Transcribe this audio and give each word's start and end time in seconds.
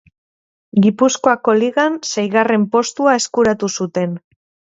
Gipuzkoako 0.85 1.55
Ligan 1.57 1.99
seigarren 2.15 2.65
postua 2.77 3.15
eskuratu 3.21 3.71
zuten. 3.79 4.19